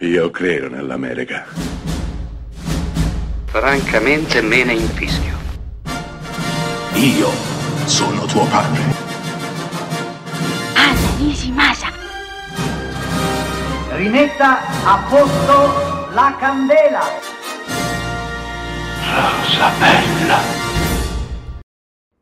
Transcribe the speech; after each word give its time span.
Io 0.00 0.30
credo 0.30 0.68
nell'America. 0.68 1.46
Francamente 3.46 4.42
me 4.42 4.62
ne 4.62 4.74
infischio. 4.74 5.38
Io 6.92 7.30
sono 7.86 8.26
tuo 8.26 8.44
padre. 8.44 8.82
Anna 10.74 11.10
Nishimasa. 11.16 11.90
Rimetta 13.92 14.60
a 14.84 14.98
posto 15.08 16.10
la 16.12 16.36
candela. 16.38 17.04
Rosa 19.14 19.70
bella. 19.78 20.38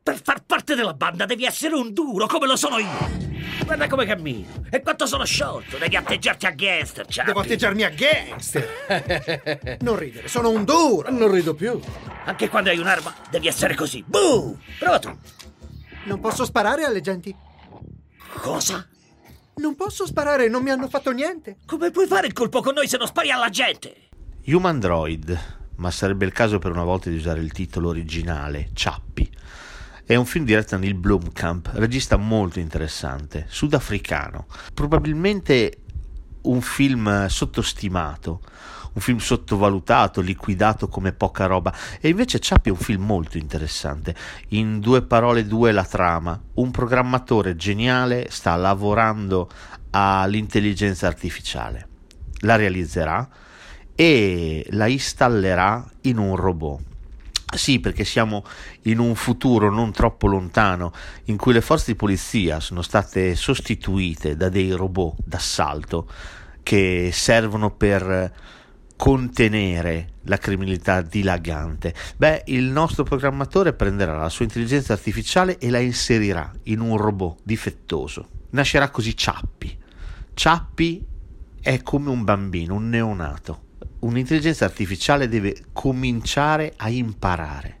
Per 0.01 0.21
far 0.23 0.43
parte 0.45 0.75
della 0.75 0.93
banda 0.93 1.25
devi 1.25 1.43
essere 1.43 1.75
un 1.75 1.91
duro 1.91 2.25
come 2.25 2.47
lo 2.47 2.55
sono 2.55 2.77
io. 2.77 3.34
Guarda 3.65 3.87
come 3.87 4.05
cammino 4.05 4.65
e 4.69 4.81
quanto 4.81 5.07
sono 5.07 5.25
sciolto. 5.25 5.77
Devi 5.77 5.95
atteggiarti 5.95 6.45
a 6.45 6.51
gangster, 6.51 7.07
Ciappi. 7.07 7.27
Devo 7.27 7.39
atteggiarmi 7.39 7.83
a 7.83 7.89
gangster. 7.89 9.77
Non 9.81 9.97
ridere, 9.97 10.27
sono 10.27 10.51
un 10.51 10.63
duro. 10.63 11.09
Non 11.11 11.31
rido 11.31 11.55
più. 11.55 11.79
Anche 12.25 12.47
quando 12.47 12.69
hai 12.69 12.77
un'arma 12.77 13.13
devi 13.29 13.47
essere 13.47 13.73
così. 13.73 14.03
Boom! 14.05 14.57
Prova 14.77 14.99
tu. 14.99 15.17
Non 16.05 16.19
posso 16.19 16.45
sparare 16.45 16.83
alle 16.85 17.01
genti. 17.01 17.35
Cosa? 18.35 18.87
Non 19.55 19.75
posso 19.75 20.05
sparare, 20.05 20.47
non 20.47 20.61
mi 20.61 20.69
hanno 20.69 20.87
fatto 20.87 21.11
niente. 21.11 21.57
Come 21.65 21.89
puoi 21.89 22.05
fare 22.05 22.27
il 22.27 22.33
colpo 22.33 22.61
con 22.61 22.75
noi 22.75 22.87
se 22.87 22.97
non 22.97 23.07
spari 23.07 23.31
alla 23.31 23.49
gente? 23.49 24.09
Human 24.45 24.79
Droid, 24.79 25.39
ma 25.77 25.89
sarebbe 25.89 26.25
il 26.25 26.31
caso 26.31 26.59
per 26.59 26.69
una 26.69 26.83
volta 26.83 27.09
di 27.09 27.15
usare 27.15 27.39
il 27.39 27.51
titolo 27.51 27.89
originale, 27.89 28.69
Ciappi. 28.73 29.34
È 30.07 30.13
un 30.13 30.27
film 30.27 30.45
diretto 30.45 30.75
da 30.75 30.81
Neil 30.81 30.93
Blomkamp, 30.93 31.71
regista 31.73 32.15
molto 32.15 32.59
interessante, 32.59 33.47
sudafricano. 33.49 34.45
Probabilmente 34.71 35.77
un 36.43 36.61
film 36.61 37.25
sottostimato, 37.25 38.39
un 38.93 39.01
film 39.01 39.17
sottovalutato, 39.17 40.21
liquidato 40.21 40.89
come 40.89 41.11
poca 41.11 41.47
roba. 41.47 41.73
E 41.99 42.09
invece 42.09 42.37
Ciappi 42.37 42.69
è 42.69 42.71
un 42.71 42.77
film 42.77 43.03
molto 43.03 43.39
interessante. 43.39 44.13
In 44.49 44.79
due 44.79 45.01
parole 45.01 45.47
due 45.47 45.71
la 45.71 45.85
trama. 45.85 46.39
Un 46.53 46.69
programmatore 46.69 47.55
geniale 47.55 48.27
sta 48.29 48.55
lavorando 48.55 49.49
all'intelligenza 49.89 51.07
artificiale. 51.07 51.87
La 52.41 52.55
realizzerà 52.55 53.27
e 53.95 54.67
la 54.69 54.85
installerà 54.85 55.83
in 56.01 56.19
un 56.19 56.35
robot. 56.35 56.93
Sì, 57.57 57.79
perché 57.79 58.03
siamo 58.03 58.43
in 58.83 58.99
un 58.99 59.15
futuro 59.15 59.71
non 59.71 59.91
troppo 59.91 60.27
lontano 60.27 60.91
in 61.25 61.37
cui 61.37 61.53
le 61.53 61.61
forze 61.61 61.91
di 61.91 61.95
polizia 61.95 62.59
sono 62.59 62.81
state 62.81 63.35
sostituite 63.35 64.35
da 64.35 64.49
dei 64.49 64.71
robot 64.71 65.15
d'assalto 65.23 66.07
che 66.63 67.09
servono 67.13 67.71
per 67.71 68.33
contenere 68.95 70.13
la 70.23 70.37
criminalità 70.37 71.01
dilagante. 71.01 71.93
Beh, 72.17 72.43
il 72.47 72.63
nostro 72.63 73.03
programmatore 73.03 73.73
prenderà 73.73 74.17
la 74.17 74.29
sua 74.29 74.45
intelligenza 74.45 74.93
artificiale 74.93 75.57
e 75.57 75.69
la 75.69 75.79
inserirà 75.79 76.51
in 76.63 76.79
un 76.79 76.97
robot 76.97 77.39
difettoso. 77.43 78.29
Nascerà 78.51 78.89
così 78.89 79.15
Ciappi. 79.15 79.77
Ciappi 80.33 81.05
è 81.61 81.81
come 81.81 82.09
un 82.09 82.23
bambino, 82.23 82.75
un 82.75 82.89
neonato. 82.89 83.64
Un'intelligenza 84.05 84.65
artificiale 84.65 85.27
deve 85.27 85.65
cominciare 85.73 86.73
a 86.77 86.89
imparare. 86.89 87.79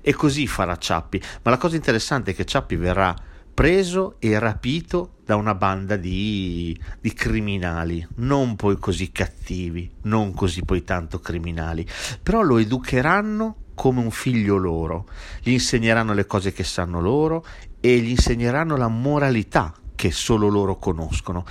E 0.00 0.12
così 0.12 0.46
farà 0.46 0.76
Ciappi. 0.76 1.20
Ma 1.42 1.50
la 1.50 1.58
cosa 1.58 1.74
interessante 1.74 2.30
è 2.30 2.34
che 2.34 2.44
Ciappi 2.44 2.76
verrà 2.76 3.12
preso 3.52 4.16
e 4.20 4.38
rapito 4.38 5.16
da 5.24 5.34
una 5.34 5.54
banda 5.54 5.96
di, 5.96 6.78
di, 7.00 7.12
criminali, 7.12 8.06
non 8.16 8.54
poi 8.54 8.78
così 8.78 9.10
cattivi, 9.10 9.90
non 10.02 10.32
così 10.32 10.62
poi 10.64 10.84
tanto 10.84 11.18
criminali, 11.18 11.86
però 12.22 12.42
lo 12.42 12.58
educheranno 12.58 13.56
come 13.74 14.00
un 14.00 14.10
figlio 14.10 14.56
loro, 14.56 15.08
gli 15.42 15.50
insegneranno 15.50 16.14
le 16.14 16.26
cose 16.26 16.52
che 16.52 16.64
sanno 16.64 17.00
loro 17.00 17.44
e 17.80 17.98
gli 17.98 18.10
insegneranno 18.10 18.76
la 18.76 18.88
moralità 18.88 19.74
che 19.94 20.12
solo 20.12 20.48
loro 20.48 20.76
conoscono. 20.78 21.44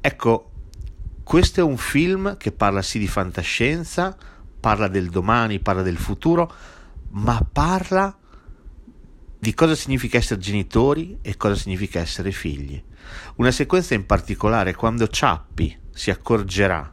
Ecco, 0.00 0.50
questo 1.28 1.60
è 1.60 1.62
un 1.62 1.76
film 1.76 2.38
che 2.38 2.52
parla 2.52 2.80
sì 2.80 2.98
di 2.98 3.06
fantascienza, 3.06 4.16
parla 4.58 4.88
del 4.88 5.10
domani, 5.10 5.60
parla 5.60 5.82
del 5.82 5.98
futuro, 5.98 6.50
ma 7.10 7.46
parla 7.52 8.16
di 9.38 9.52
cosa 9.52 9.74
significa 9.74 10.16
essere 10.16 10.40
genitori 10.40 11.18
e 11.20 11.36
cosa 11.36 11.54
significa 11.54 12.00
essere 12.00 12.32
figli. 12.32 12.82
Una 13.36 13.50
sequenza 13.50 13.92
in 13.92 14.06
particolare 14.06 14.74
quando 14.74 15.06
Ciappi 15.06 15.78
si 15.90 16.10
accorgerà 16.10 16.90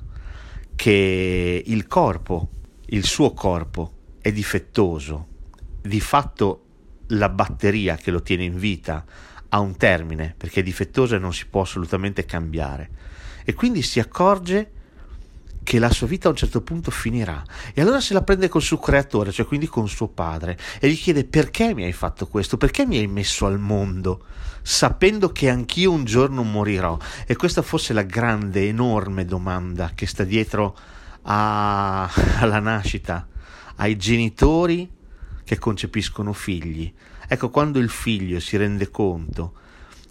che 0.75 1.63
il 1.65 1.87
corpo, 1.87 2.49
il 2.87 3.05
suo 3.05 3.31
corpo, 3.31 3.93
è 4.19 4.33
difettoso, 4.33 5.27
di 5.81 6.01
fatto 6.01 6.65
la 7.07 7.29
batteria 7.29 7.95
che 7.95 8.11
lo 8.11 8.21
tiene 8.21 8.43
in 8.43 8.57
vita 8.57 9.05
ha 9.47 9.59
un 9.61 9.77
termine 9.77 10.35
perché 10.37 10.59
è 10.59 10.63
difettoso 10.63 11.15
e 11.15 11.19
non 11.19 11.33
si 11.33 11.45
può 11.47 11.61
assolutamente 11.61 12.25
cambiare. 12.25 13.05
E 13.45 13.53
quindi 13.53 13.81
si 13.81 14.01
accorge 14.01 14.71
che 15.65 15.79
la 15.79 15.89
sua 15.89 16.05
vita 16.05 16.27
a 16.27 16.31
un 16.31 16.37
certo 16.37 16.61
punto 16.61 16.91
finirà. 16.91 17.43
E 17.73 17.81
allora 17.81 17.99
se 17.99 18.13
la 18.13 18.21
prende 18.21 18.49
col 18.49 18.61
suo 18.61 18.77
creatore, 18.77 19.31
cioè 19.31 19.47
quindi 19.47 19.67
con 19.67 19.87
suo 19.87 20.07
padre, 20.07 20.57
e 20.79 20.89
gli 20.89 20.95
chiede 20.97 21.25
perché 21.25 21.73
mi 21.73 21.83
hai 21.83 21.91
fatto 21.91 22.27
questo, 22.27 22.57
perché 22.57 22.85
mi 22.85 22.97
hai 22.97 23.07
messo 23.07 23.45
al 23.47 23.59
mondo, 23.59 24.25
sapendo 24.61 25.31
che 25.31 25.49
anch'io 25.49 25.91
un 25.91 26.05
giorno 26.05 26.43
morirò. 26.43 26.97
E 27.25 27.35
questa 27.35 27.63
fosse 27.63 27.93
la 27.93 28.03
grande, 28.03 28.67
enorme 28.67 29.25
domanda 29.25 29.91
che 29.95 30.05
sta 30.05 30.23
dietro 30.23 30.77
a... 31.23 32.09
alla 32.39 32.59
nascita, 32.59 33.27
ai 33.77 33.97
genitori 33.97 34.87
che 35.43 35.57
concepiscono 35.57 36.31
figli. 36.33 36.93
Ecco, 37.27 37.49
quando 37.49 37.79
il 37.79 37.89
figlio 37.89 38.39
si 38.39 38.55
rende 38.55 38.91
conto 38.91 39.53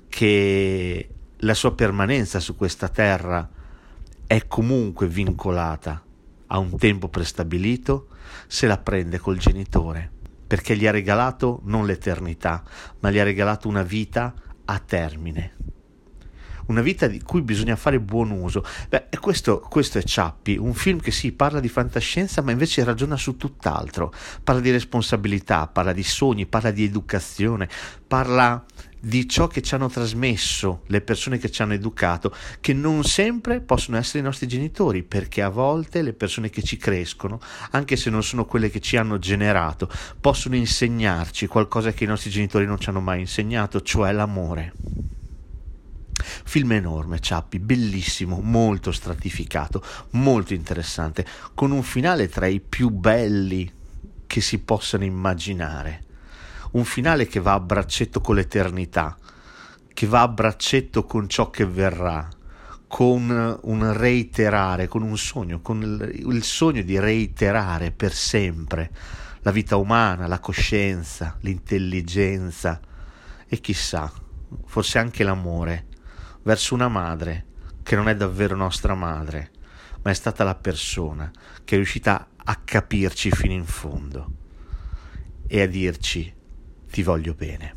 che 0.08 1.08
la 1.38 1.54
sua 1.54 1.74
permanenza 1.74 2.40
su 2.40 2.56
questa 2.56 2.88
terra 2.88 3.48
è 4.26 4.46
comunque 4.46 5.06
vincolata 5.06 6.02
a 6.46 6.58
un 6.58 6.76
tempo 6.78 7.08
prestabilito, 7.08 8.08
se 8.46 8.66
la 8.66 8.78
prende 8.78 9.18
col 9.18 9.38
genitore, 9.38 10.10
perché 10.46 10.76
gli 10.76 10.86
ha 10.86 10.90
regalato 10.90 11.60
non 11.64 11.86
l'eternità, 11.86 12.62
ma 13.00 13.10
gli 13.10 13.18
ha 13.18 13.24
regalato 13.24 13.68
una 13.68 13.82
vita 13.82 14.32
a 14.64 14.78
termine. 14.78 15.52
Una 16.66 16.80
vita 16.80 17.06
di 17.06 17.20
cui 17.20 17.42
bisogna 17.42 17.76
fare 17.76 18.00
buon 18.00 18.30
uso. 18.30 18.64
Beh, 18.88 19.08
questo, 19.20 19.60
questo 19.60 19.98
è 19.98 20.02
Ciappi, 20.02 20.56
un 20.56 20.72
film 20.72 20.98
che 20.98 21.10
sì, 21.10 21.32
parla 21.32 21.60
di 21.60 21.68
fantascienza, 21.68 22.40
ma 22.40 22.52
invece 22.52 22.84
ragiona 22.84 23.16
su 23.18 23.36
tutt'altro. 23.36 24.12
Parla 24.42 24.62
di 24.62 24.70
responsabilità, 24.70 25.66
parla 25.66 25.92
di 25.92 26.02
sogni, 26.02 26.46
parla 26.46 26.70
di 26.70 26.84
educazione, 26.84 27.68
parla 28.06 28.64
di 29.04 29.28
ciò 29.28 29.48
che 29.48 29.60
ci 29.60 29.74
hanno 29.74 29.90
trasmesso 29.90 30.82
le 30.86 31.02
persone 31.02 31.36
che 31.36 31.50
ci 31.50 31.60
hanno 31.60 31.74
educato, 31.74 32.34
che 32.60 32.72
non 32.72 33.04
sempre 33.04 33.60
possono 33.60 33.98
essere 33.98 34.20
i 34.20 34.22
nostri 34.22 34.48
genitori, 34.48 35.02
perché 35.02 35.42
a 35.42 35.50
volte 35.50 36.00
le 36.00 36.14
persone 36.14 36.48
che 36.48 36.62
ci 36.62 36.78
crescono, 36.78 37.38
anche 37.72 37.96
se 37.96 38.08
non 38.08 38.22
sono 38.22 38.46
quelle 38.46 38.70
che 38.70 38.80
ci 38.80 38.96
hanno 38.96 39.18
generato, 39.18 39.90
possono 40.18 40.56
insegnarci 40.56 41.46
qualcosa 41.46 41.92
che 41.92 42.04
i 42.04 42.06
nostri 42.06 42.30
genitori 42.30 42.64
non 42.64 42.80
ci 42.80 42.88
hanno 42.88 43.00
mai 43.00 43.20
insegnato, 43.20 43.82
cioè 43.82 44.10
l'amore. 44.12 44.72
Film 46.44 46.72
enorme, 46.72 47.20
Ciappi, 47.20 47.58
bellissimo, 47.58 48.40
molto 48.40 48.90
stratificato, 48.90 49.84
molto 50.10 50.54
interessante, 50.54 51.26
con 51.54 51.72
un 51.72 51.82
finale 51.82 52.28
tra 52.28 52.46
i 52.46 52.60
più 52.60 52.88
belli 52.88 53.70
che 54.26 54.40
si 54.40 54.60
possano 54.60 55.04
immaginare 55.04 56.03
un 56.74 56.84
finale 56.84 57.26
che 57.26 57.40
va 57.40 57.52
a 57.52 57.60
braccetto 57.60 58.20
con 58.20 58.34
l'eternità, 58.34 59.16
che 59.92 60.06
va 60.06 60.22
a 60.22 60.28
braccetto 60.28 61.04
con 61.04 61.28
ciò 61.28 61.50
che 61.50 61.64
verrà, 61.64 62.28
con 62.88 63.58
un 63.62 63.92
reiterare, 63.92 64.88
con 64.88 65.02
un 65.02 65.16
sogno, 65.16 65.60
con 65.60 65.82
il, 65.82 66.32
il 66.32 66.42
sogno 66.42 66.82
di 66.82 66.98
reiterare 66.98 67.92
per 67.92 68.12
sempre 68.12 68.90
la 69.42 69.52
vita 69.52 69.76
umana, 69.76 70.26
la 70.26 70.40
coscienza, 70.40 71.36
l'intelligenza 71.40 72.80
e 73.46 73.60
chissà, 73.60 74.10
forse 74.64 74.98
anche 74.98 75.22
l'amore 75.22 75.86
verso 76.42 76.74
una 76.74 76.88
madre 76.88 77.46
che 77.82 77.94
non 77.94 78.08
è 78.08 78.16
davvero 78.16 78.56
nostra 78.56 78.94
madre, 78.94 79.50
ma 80.02 80.10
è 80.10 80.14
stata 80.14 80.42
la 80.42 80.54
persona 80.56 81.30
che 81.62 81.74
è 81.74 81.76
riuscita 81.76 82.28
a 82.36 82.60
capirci 82.64 83.30
fino 83.30 83.52
in 83.52 83.64
fondo 83.64 84.30
e 85.46 85.62
a 85.62 85.66
dirci 85.66 86.42
ti 86.94 87.02
voglio 87.02 87.34
bene. 87.34 87.74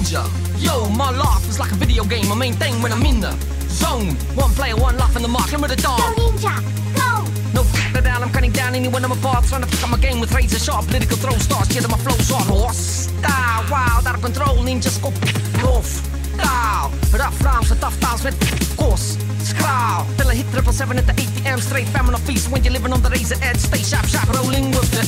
I'm 0.00 0.06
a 0.06 0.08
ninja. 0.08 0.62
Yo, 0.62 0.88
my 0.90 1.10
life 1.10 1.48
is 1.48 1.58
like 1.58 1.72
a 1.72 1.74
video 1.74 2.04
game. 2.04 2.26
My 2.28 2.34
main 2.34 2.54
thing 2.54 2.80
when 2.82 2.92
I'm 2.92 3.04
in 3.04 3.20
the 3.20 3.32
zone. 3.68 4.16
One 4.34 4.50
player, 4.52 4.76
one 4.76 4.96
life 4.96 5.16
in 5.16 5.22
the 5.22 5.28
mark. 5.28 5.52
Limit 5.52 5.70
the 5.70 5.76
dawn. 5.76 5.98
Go 5.98 6.30
ninja, 6.30 6.56
go! 6.96 7.24
No 7.52 8.00
down, 8.00 8.22
I'm 8.22 8.30
cutting 8.30 8.52
down 8.52 8.74
anyone 8.74 9.04
I'm 9.04 9.12
apart. 9.12 9.44
Trying 9.44 9.62
to 9.62 9.68
fuck 9.68 9.84
up 9.84 9.90
my 9.90 9.98
game 9.98 10.20
with 10.20 10.32
razor 10.32 10.58
sharp 10.58 10.86
political 10.86 11.16
throw 11.16 11.36
stars. 11.36 11.74
Yeah, 11.74 11.86
my 11.88 11.98
flow's 11.98 12.32
on 12.32 12.46
horse. 12.46 13.10
Style, 13.12 13.64
wild, 13.70 14.06
out 14.06 14.14
of 14.14 14.22
control. 14.22 14.56
Ninjas 14.56 15.00
go 15.02 15.08
off. 15.68 15.86
Style, 15.86 16.90
rough 17.12 17.44
rhymes 17.44 17.70
and 17.70 17.80
tough 17.80 17.98
times 18.00 18.24
with 18.24 18.36
course. 18.76 19.16
Skraal, 19.44 20.06
till 20.16 20.28
I 20.28 20.34
hit 20.34 20.46
triple 20.52 20.72
seven 20.72 20.96
at 20.96 21.06
the 21.06 21.12
ATM. 21.12 21.60
Straight 21.60 21.88
famine 21.88 22.14
of 22.14 22.20
feast 22.20 22.50
when 22.50 22.64
you're 22.64 22.72
living 22.72 22.92
on 22.92 23.02
the 23.02 23.10
razor 23.10 23.36
edge. 23.42 23.58
Stay 23.58 23.82
sharp, 23.82 24.06
sharp, 24.06 24.28
rolling 24.34 24.70
with 24.70 24.90
the 24.92 25.04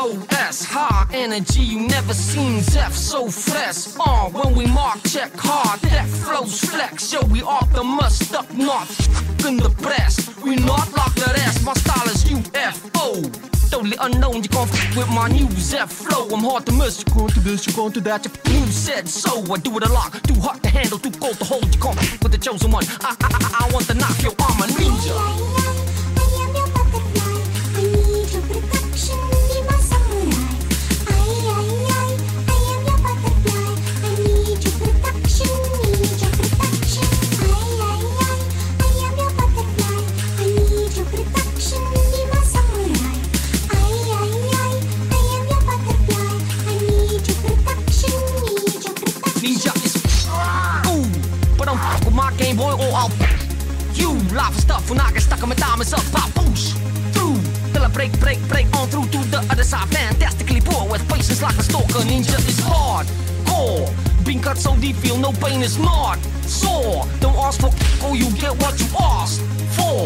SOS. 0.00 0.64
High 0.64 1.06
energy, 1.12 1.60
you 1.60 1.80
never 1.86 2.14
seen 2.14 2.60
Zeph 2.62 2.94
so 2.94 3.28
fresh. 3.28 3.94
Uh, 4.00 4.30
when 4.30 4.54
we 4.54 4.66
mark, 4.66 5.02
check 5.02 5.30
hard. 5.34 5.78
That 5.80 6.06
flows 6.06 6.60
flex. 6.60 7.12
Yo, 7.12 7.20
we 7.26 7.42
off 7.42 7.70
the 7.74 7.84
must 7.84 8.34
up 8.34 8.50
north. 8.54 8.96
In 9.46 9.58
the 9.58 9.68
press, 9.68 10.14
we 10.42 10.56
not 10.56 10.90
like 10.96 11.14
the 11.16 11.30
rest. 11.36 11.64
My 11.66 11.74
style 11.74 12.08
is 12.08 12.24
UFO. 12.24 13.70
Totally 13.70 13.96
unknown, 14.00 14.42
you 14.42 14.48
can't 14.48 14.72
f 14.72 14.96
with 14.96 15.08
my 15.10 15.28
new 15.28 15.48
Zeph 15.50 15.92
flow. 15.92 16.28
I'm 16.30 16.44
hard 16.44 16.64
to 16.66 16.72
miss. 16.72 17.04
You 17.04 17.12
can't 17.12 17.34
do 17.34 17.40
this, 17.40 17.66
you 17.66 17.74
can't 17.74 17.92
do 17.92 18.00
that. 18.00 18.24
You 18.24 18.66
said 18.66 19.06
so. 19.06 19.32
I 19.52 19.58
do 19.58 19.76
it 19.76 19.84
a 19.86 19.92
lot. 19.92 20.12
Too 20.24 20.40
hot 20.40 20.62
to 20.62 20.70
handle, 20.70 20.98
too 20.98 21.12
cold 21.20 21.36
to 21.38 21.44
hold. 21.44 21.64
You 21.74 21.90
f 21.90 22.22
with 22.22 22.32
the 22.32 22.38
chosen 22.38 22.70
one. 22.70 22.84
I, 23.02 23.14
I, 23.20 23.28
I, 23.36 23.66
I 23.68 23.72
want 23.72 23.84
to 23.86 23.94
knock 23.94 24.16
your 24.22 24.34
arm 24.40 24.62
a 24.62 24.66
ninja. 24.78 25.79
Fuck 52.00 52.06
with 52.06 52.14
my 52.14 52.32
Game 52.36 52.56
Boy 52.56 52.72
or 52.72 52.92
I'll 52.94 53.10
you. 53.94 54.18
Tough 54.66 54.88
when 54.90 55.00
I 55.00 55.10
get 55.12 55.22
stuck 55.22 55.42
on 55.42 55.48
my 55.48 55.54
diamonds 55.54 55.92
up. 55.92 56.02
Pop 56.12 56.30
boosh 56.30 56.72
through 57.12 57.38
till 57.72 57.82
I 57.82 57.88
break, 57.88 58.18
break, 58.20 58.38
break 58.48 58.66
on 58.76 58.88
through 58.88 59.06
to 59.06 59.18
the 59.30 59.38
other 59.50 59.64
side. 59.64 59.88
Fantastically 59.88 60.60
poor 60.60 60.88
with 60.88 61.06
patience 61.08 61.42
like 61.42 61.56
a 61.56 61.62
stalker. 61.62 62.04
Ninja 62.06 62.38
is 62.48 62.60
hard, 62.60 63.06
core. 63.46 63.92
Being 64.24 64.40
cut 64.40 64.58
so 64.58 64.76
deep, 64.76 64.96
feel 64.96 65.18
no 65.18 65.32
pain 65.32 65.62
is 65.62 65.78
not 65.78 66.18
sore. 66.44 67.06
Don't 67.20 67.36
ask 67.36 67.60
for 67.60 67.70
or 68.06 68.16
you 68.16 68.30
get 68.36 68.56
what 68.62 68.78
you 68.78 68.86
asked 68.98 69.40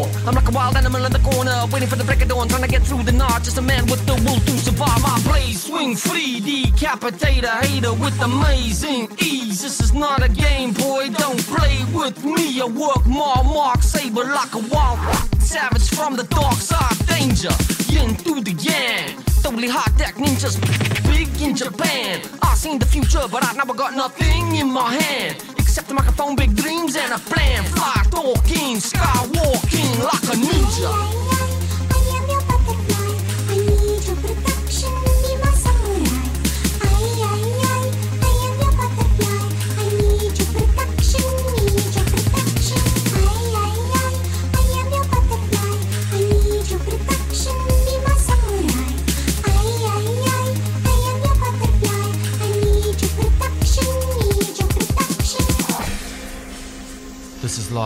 I'm 0.03 0.35
like 0.35 0.47
a 0.47 0.51
wild 0.51 0.75
animal 0.75 1.05
in 1.05 1.11
the 1.11 1.19
corner, 1.19 1.55
waiting 1.71 1.87
for 1.87 1.95
the 1.95 2.03
break 2.03 2.21
of 2.21 2.27
dawn, 2.27 2.47
trying 2.47 2.63
to 2.63 2.67
get 2.67 2.83
through 2.83 3.03
the 3.03 3.11
night. 3.11 3.43
Just 3.43 3.57
a 3.57 3.61
man 3.61 3.85
with 3.85 4.05
the 4.05 4.13
will 4.25 4.39
to 4.39 4.51
survive. 4.57 5.01
My 5.01 5.21
blaze 5.23 5.63
swing 5.63 5.95
free, 5.95 6.39
decapitate 6.39 7.43
a 7.43 7.55
hater 7.65 7.93
with 7.93 8.19
amazing 8.21 9.09
ease. 9.19 9.61
This 9.61 9.79
is 9.79 9.93
not 9.93 10.23
a 10.23 10.29
game, 10.29 10.73
boy. 10.73 11.09
Don't 11.09 11.39
play 11.47 11.77
with 11.93 12.23
me. 12.25 12.61
I 12.61 12.65
work 12.65 13.05
more, 13.05 13.43
mark 13.43 13.81
saber 13.83 14.25
like 14.25 14.53
a 14.55 14.63
wild 14.73 14.99
savage 15.41 15.89
from 15.89 16.15
the 16.15 16.23
dark 16.23 16.55
side. 16.55 16.97
Danger, 17.07 17.53
yin 17.87 18.15
through 18.15 18.41
the 18.41 18.53
yang. 18.53 19.23
Totally 19.43 19.69
hot 19.69 19.91
tech 19.97 20.15
ninjas, 20.15 20.59
big 21.05 21.29
in 21.41 21.55
Japan. 21.55 22.21
I 22.41 22.55
seen 22.55 22.79
the 22.79 22.85
future, 22.85 23.27
but 23.31 23.45
I 23.45 23.53
never 23.53 23.73
got 23.73 23.93
nothing 23.95 24.55
in 24.55 24.71
my 24.71 24.93
hand. 24.93 25.54
Except 25.77 25.91
microphone, 25.91 26.37
big 26.37 26.55
dreams, 26.55 26.95
and 26.95 27.11
a 27.11 27.17
plan. 27.17 27.61
Fly 27.65 28.01
talking, 28.09 28.77
skywalking 28.77 30.03
like 30.05 30.23
a 30.23 30.37
ninja. 30.39 31.14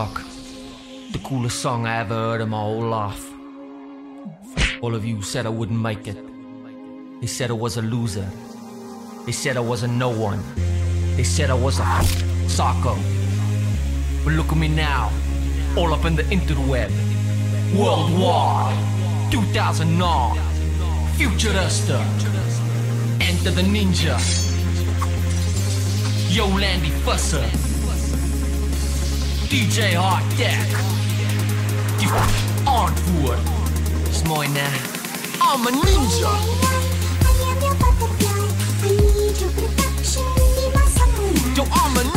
Lock, 0.00 0.22
the 1.12 1.18
coolest 1.18 1.60
song 1.60 1.86
I 1.86 1.98
ever 1.98 2.14
heard 2.14 2.40
in 2.40 2.48
my 2.48 2.58
whole 2.58 2.88
life. 2.88 3.34
All 4.80 4.94
of 4.94 5.04
you 5.04 5.20
said 5.20 5.44
I 5.44 5.50
wouldn't 5.50 5.78
make 5.78 6.08
it. 6.08 6.16
They 7.20 7.26
said 7.26 7.50
I 7.50 7.52
was 7.52 7.76
a 7.76 7.82
loser. 7.82 8.26
They 9.26 9.32
said 9.32 9.58
I 9.58 9.60
was 9.60 9.82
a 9.82 9.88
no 9.88 10.08
one. 10.08 10.42
They 11.16 11.22
said 11.22 11.50
I 11.50 11.58
was 11.66 11.80
a 11.80 11.84
psycho. 12.48 12.96
But 14.24 14.32
look 14.38 14.50
at 14.52 14.56
me 14.56 14.68
now, 14.68 15.12
all 15.76 15.92
up 15.92 16.06
in 16.06 16.16
the 16.16 16.22
interweb. 16.36 16.90
World 17.78 18.10
War 18.18 18.72
2009. 19.30 20.38
Futurista. 21.18 22.00
Enter 23.20 23.50
the 23.50 23.64
ninja. 23.74 24.16
Yo, 26.34 26.46
Landy 26.46 26.88
Fusser. 27.04 27.69
DJ 29.50 29.96
Hot 29.96 30.22
deck. 30.38 30.68
Die 31.98 32.06
artwoord. 32.64 33.38
Is? 34.08 34.22
I'm 35.42 35.66
a 35.66 35.70
ninja. 35.70 36.30
Yo, 41.56 41.64
I'm 41.64 41.96
a 41.96 42.09